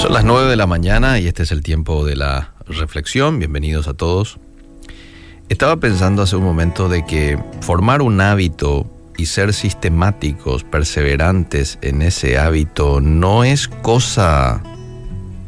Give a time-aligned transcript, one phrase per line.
[0.00, 3.38] Son las 9 de la mañana y este es el tiempo de la reflexión.
[3.38, 4.38] Bienvenidos a todos.
[5.50, 12.00] Estaba pensando hace un momento de que formar un hábito y ser sistemáticos, perseverantes en
[12.00, 14.62] ese hábito no es cosa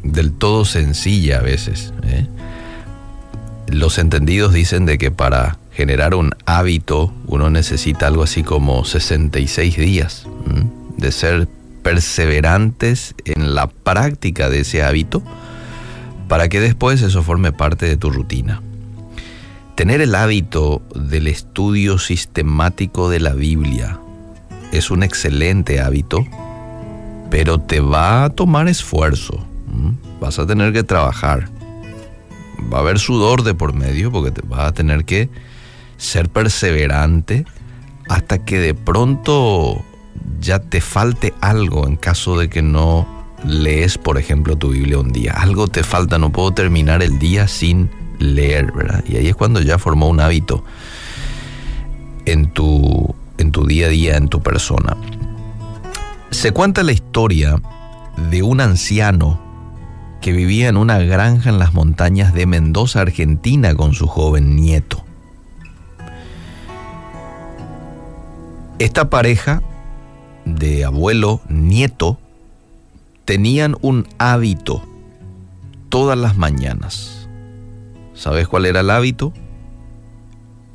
[0.03, 1.95] del todo sencilla a veces.
[2.03, 2.27] ¿eh?
[3.69, 9.79] Los entendidos dicen de que para generar un hábito uno necesita algo así como 66
[9.79, 10.27] días
[10.99, 11.49] de ser
[11.83, 15.23] perseverantes en la práctica de ese hábito
[16.29, 18.63] para que después eso forme parte de tu rutina.
[19.75, 23.99] Tener el hábito del estudio sistemático de la Biblia
[24.71, 26.27] es un excelente hábito,
[27.31, 29.45] pero te va a tomar esfuerzo.
[30.21, 31.49] Vas a tener que trabajar.
[32.73, 35.29] Va a haber sudor de por medio porque te vas a tener que
[35.97, 37.45] ser perseverante
[38.09, 39.85] hasta que de pronto
[40.41, 43.07] ya te falte algo en caso de que no
[43.45, 45.33] lees, por ejemplo, tu Biblia un día.
[45.33, 49.05] Algo te falta, no puedo terminar el día sin leer, ¿verdad?
[49.09, 50.65] Y ahí es cuando ya formó un hábito
[52.25, 54.97] en tu, en tu día a día, en tu persona.
[56.31, 57.61] Se cuenta la historia
[58.31, 59.41] de un anciano
[60.21, 65.05] que vivía en una granja en las montañas de Mendoza, Argentina, con su joven nieto.
[68.79, 69.63] Esta pareja
[70.45, 72.19] de abuelo, nieto,
[73.25, 74.83] tenían un hábito
[75.89, 77.29] todas las mañanas.
[78.15, 79.33] ¿Sabes cuál era el hábito?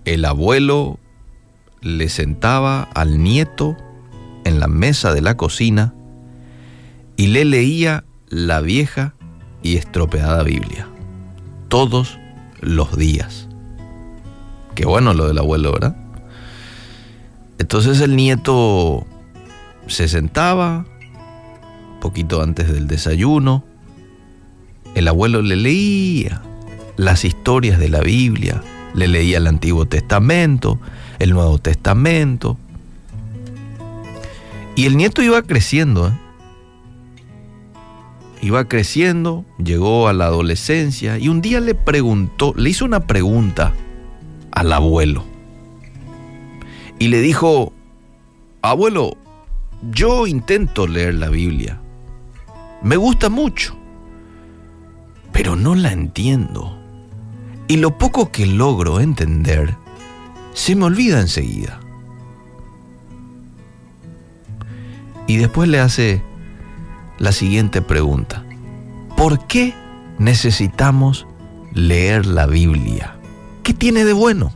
[0.05, 0.99] El abuelo
[1.81, 3.75] le sentaba al nieto
[4.45, 5.93] en la mesa de la cocina
[7.15, 9.13] y le leía la vieja
[9.63, 10.88] y estropeada Biblia.
[11.67, 12.17] Todos
[12.61, 13.47] los días.
[14.75, 15.95] Qué bueno lo del abuelo, ¿verdad?
[17.57, 19.05] Entonces el nieto
[19.88, 20.85] se sentaba
[21.99, 23.63] poquito antes del desayuno.
[24.95, 26.41] El abuelo le leía
[26.95, 28.61] las historias de la Biblia,
[28.94, 30.79] le leía el Antiguo Testamento,
[31.19, 32.57] el Nuevo Testamento.
[34.75, 36.13] Y el nieto iba creciendo, ¿eh?
[38.41, 43.73] iba creciendo, llegó a la adolescencia y un día le preguntó, le hizo una pregunta
[44.51, 45.23] al abuelo.
[47.00, 47.73] Y le dijo,
[48.62, 49.17] abuelo,
[49.91, 51.79] yo intento leer la Biblia.
[52.81, 53.75] Me gusta mucho,
[55.31, 56.77] pero no la entiendo.
[57.67, 59.75] Y lo poco que logro entender
[60.53, 61.79] se me olvida enseguida.
[65.27, 66.23] Y después le hace
[67.19, 68.45] la siguiente pregunta.
[69.17, 69.73] ¿Por qué
[70.19, 71.27] necesitamos
[71.73, 73.17] leer la Biblia?
[73.63, 74.53] ¿Qué tiene de bueno?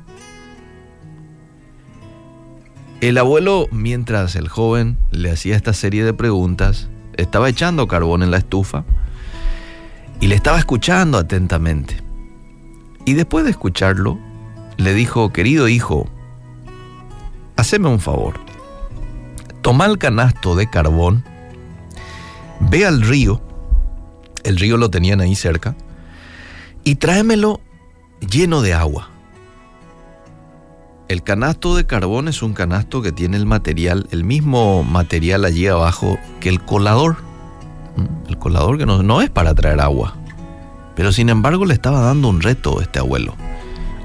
[3.02, 8.30] El abuelo, mientras el joven le hacía esta serie de preguntas, estaba echando carbón en
[8.30, 8.86] la estufa
[10.20, 11.98] y le estaba escuchando atentamente.
[13.06, 14.20] Y después de escucharlo,
[14.78, 16.08] le dijo, querido hijo,
[17.56, 18.36] haceme un favor.
[19.64, 21.24] Toma el canasto de carbón,
[22.60, 23.42] ve al río,
[24.44, 25.76] el río lo tenían ahí cerca,
[26.84, 27.62] y tráemelo
[28.20, 29.11] lleno de agua.
[31.12, 35.68] El canasto de carbón es un canasto que tiene el material, el mismo material allí
[35.68, 37.18] abajo que el colador.
[38.30, 40.16] El colador que no, no es para traer agua.
[40.96, 43.36] Pero sin embargo le estaba dando un reto a este abuelo.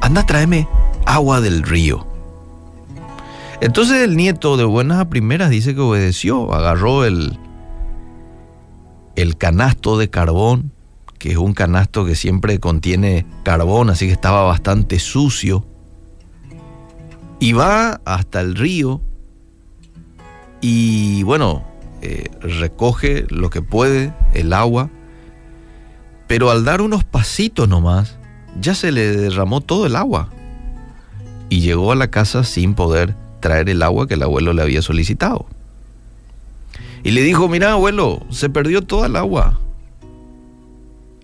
[0.00, 0.66] Anda, tráeme
[1.04, 2.08] agua del río.
[3.60, 7.38] Entonces el nieto de buenas a primeras dice que obedeció, agarró el,
[9.14, 10.72] el canasto de carbón,
[11.20, 15.64] que es un canasto que siempre contiene carbón, así que estaba bastante sucio
[17.38, 19.00] y va hasta el río
[20.60, 21.64] y bueno,
[22.02, 24.90] eh, recoge lo que puede, el agua,
[26.26, 28.16] pero al dar unos pasitos nomás,
[28.60, 30.30] ya se le derramó todo el agua
[31.48, 34.82] y llegó a la casa sin poder traer el agua que el abuelo le había
[34.82, 35.46] solicitado.
[37.04, 39.60] Y le dijo, mira abuelo, se perdió toda el agua.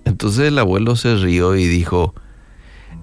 [0.05, 2.15] Entonces el abuelo se rió y dijo,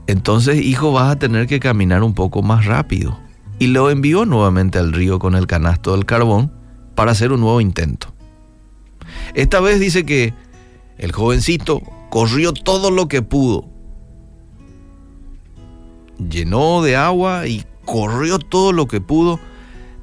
[0.10, 3.20] entonces, hijo, vas a tener que caminar un poco más rápido.
[3.60, 6.52] Y lo envió nuevamente al río con el canasto del carbón
[6.96, 8.12] para hacer un nuevo intento.
[9.36, 10.34] Esta vez dice que
[10.98, 13.70] el jovencito corrió todo lo que pudo.
[16.18, 19.40] Llenó de agua y corrió todo lo que pudo,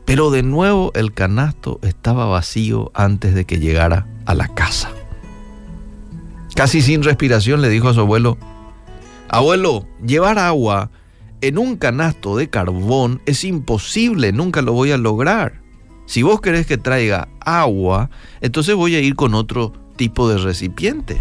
[0.05, 4.89] pero de nuevo el canasto estaba vacío antes de que llegara a la casa.
[6.55, 8.39] Casi sin respiración le dijo a su abuelo,
[9.29, 10.91] Abuelo, llevar agua
[11.41, 15.61] en un canasto de carbón es imposible, nunca lo voy a lograr.
[16.07, 21.21] Si vos querés que traiga agua, entonces voy a ir con otro tipo de recipiente.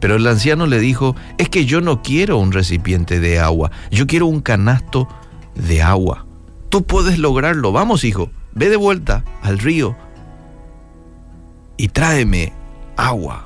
[0.00, 4.06] Pero el anciano le dijo, es que yo no quiero un recipiente de agua, yo
[4.06, 5.08] quiero un canasto
[5.54, 6.26] de agua.
[6.68, 9.96] Tú puedes lograrlo, vamos hijo, ve de vuelta al río
[11.76, 12.52] y tráeme
[12.96, 13.43] agua.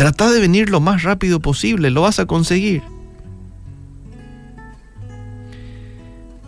[0.00, 2.82] Trata de venir lo más rápido posible, lo vas a conseguir.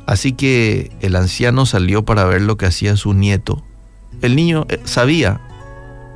[0.06, 3.62] Así que el anciano salió para ver lo que hacía su nieto.
[4.22, 5.43] El niño eh, sabía,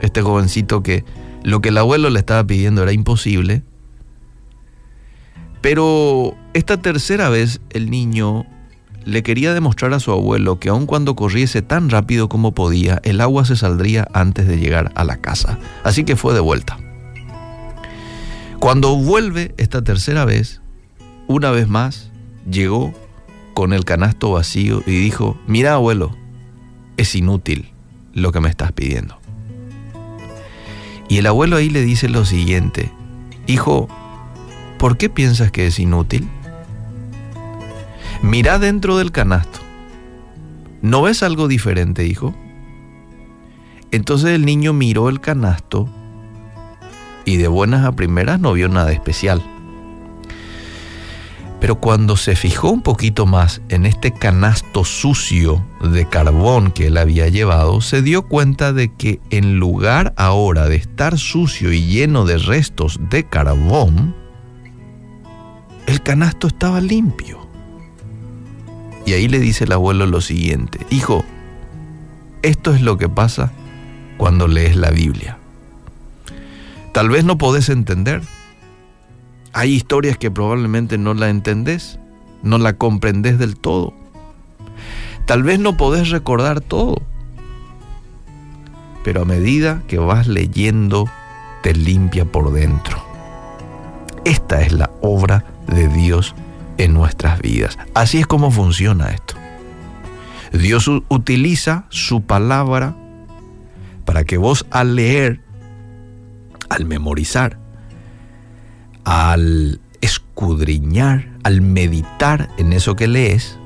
[0.00, 1.05] este jovencito, que
[1.43, 3.62] lo que el abuelo le estaba pidiendo era imposible.
[5.61, 8.47] Pero esta tercera vez el niño
[9.05, 13.21] le quería demostrar a su abuelo que aun cuando corriese tan rápido como podía, el
[13.21, 15.59] agua se saldría antes de llegar a la casa.
[15.85, 16.79] Así que fue de vuelta.
[18.67, 20.61] Cuando vuelve esta tercera vez,
[21.29, 22.11] una vez más,
[22.51, 22.93] llegó
[23.55, 26.17] con el canasto vacío y dijo, mira abuelo,
[26.97, 27.71] es inútil
[28.13, 29.21] lo que me estás pidiendo.
[31.09, 32.91] Y el abuelo ahí le dice lo siguiente,
[33.47, 33.87] hijo,
[34.81, 36.29] ¿por qué piensas que es inútil?
[38.21, 39.61] Mira dentro del canasto.
[40.83, 42.35] ¿No ves algo diferente, hijo?
[43.93, 45.89] Entonces el niño miró el canasto
[47.26, 49.43] y de buenas a primeras no vio nada especial.
[51.61, 56.96] Pero cuando se fijó un poquito más en este canasto sucio de carbón que él
[56.96, 62.25] había llevado, se dio cuenta de que en lugar ahora de estar sucio y lleno
[62.25, 64.14] de restos de carbón,
[65.87, 67.46] el canasto estaba limpio.
[69.05, 71.25] Y ahí le dice el abuelo lo siguiente, hijo,
[72.43, 73.52] esto es lo que pasa
[74.19, 75.38] cuando lees la Biblia.
[76.96, 78.22] Tal vez no podés entender,
[79.52, 81.98] hay historias que probablemente no la entendés,
[82.43, 83.93] no la comprendés del todo.
[85.26, 87.02] Tal vez no podés recordar todo,
[89.04, 91.06] pero a medida que vas leyendo,
[91.62, 92.96] te limpia por dentro.
[94.25, 96.34] Esta es la obra de Dios
[96.78, 97.76] en nuestras vidas.
[97.93, 99.34] Así es como funciona esto.
[100.50, 102.96] Dios utiliza su palabra
[104.06, 105.43] para que vos al leer,
[106.76, 107.58] al memorizar,
[109.05, 113.58] al escudriñar, al meditar en eso que lees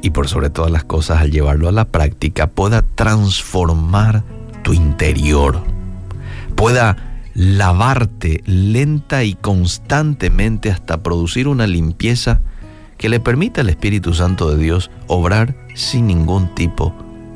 [0.00, 4.22] y por sobre todas las cosas al llevarlo a la práctica pueda transformar
[4.62, 5.62] tu interior,
[6.54, 12.40] pueda lavarte lenta y constantemente hasta producir una limpieza
[12.96, 16.94] que le permita al Espíritu Santo de Dios obrar sin ningún tipo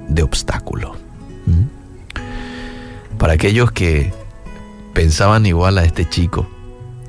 [0.08, 0.94] de obstáculo.
[1.46, 3.19] ¿Mm?
[3.19, 4.12] Para aquellos que
[4.98, 6.48] pensaban igual a este chico,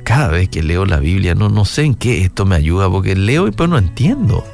[0.04, 3.16] cada vez que leo la Biblia, no, no sé en qué esto me ayuda, porque
[3.16, 4.46] leo y pues no entiendo.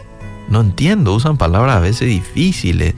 [0.48, 2.94] No entiendo, usan palabras a veces difíciles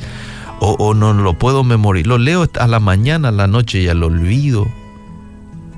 [0.59, 2.09] o, no lo puedo memorizar.
[2.09, 4.67] Lo leo a la mañana, a la noche ya lo olvido.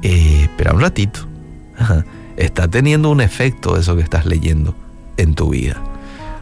[0.01, 1.21] Eh, espera un ratito.
[2.35, 4.75] Está teniendo un efecto eso que estás leyendo
[5.15, 5.81] en tu vida.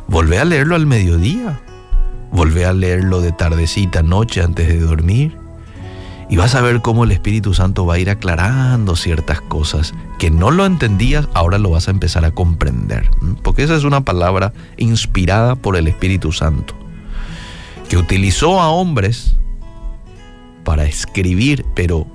[0.07, 1.59] Volvé a leerlo al mediodía.
[2.31, 5.37] Volvé a leerlo de tardecita, noche, antes de dormir.
[6.29, 10.29] Y vas a ver cómo el Espíritu Santo va a ir aclarando ciertas cosas que
[10.29, 13.09] no lo entendías, ahora lo vas a empezar a comprender.
[13.43, 16.73] Porque esa es una palabra inspirada por el Espíritu Santo,
[17.87, 19.37] que utilizó a hombres
[20.65, 22.07] para escribir, pero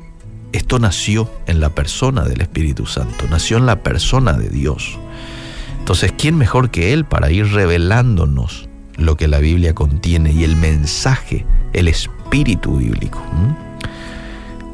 [0.53, 4.99] esto nació en la persona del Espíritu Santo, nació en la persona de Dios.
[5.79, 10.57] Entonces, ¿quién mejor que Él para ir revelándonos lo que la Biblia contiene y el
[10.57, 13.21] mensaje, el espíritu bíblico?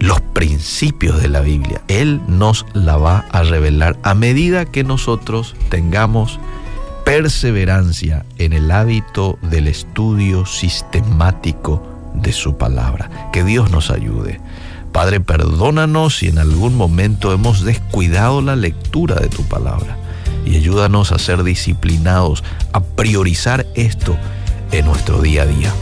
[0.00, 1.82] Los principios de la Biblia.
[1.88, 6.38] Él nos la va a revelar a medida que nosotros tengamos
[7.04, 11.82] perseverancia en el hábito del estudio sistemático
[12.14, 13.30] de su palabra.
[13.32, 14.40] Que Dios nos ayude.
[14.92, 19.96] Padre, perdónanos si en algún momento hemos descuidado la lectura de tu palabra
[20.44, 24.16] y ayúdanos a ser disciplinados, a priorizar esto
[24.72, 25.72] en nuestro día a día.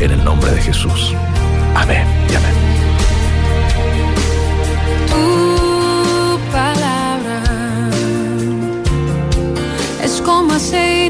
[0.00, 1.14] En el nombre de Jesús.
[1.74, 2.67] Amén y amén.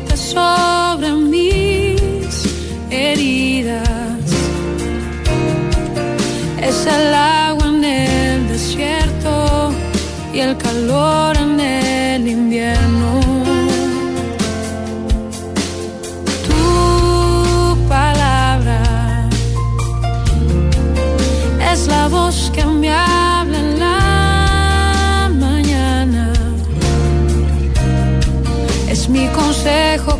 [0.01, 0.88] 的说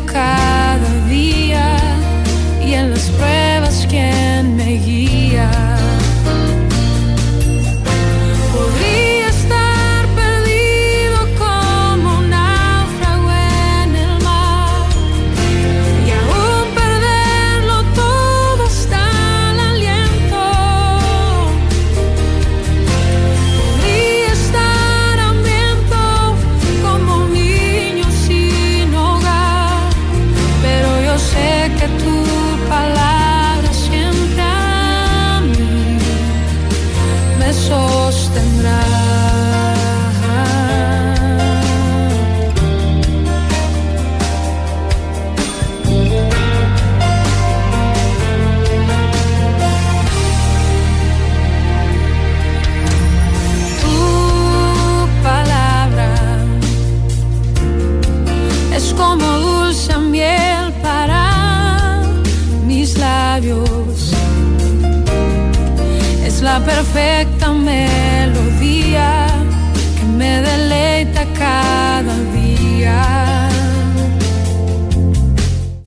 [0.05, 1.77] cada día
[2.65, 3.38] y en las pruebas
[66.79, 69.27] perfecta melodía
[69.97, 71.68] que me deleita cada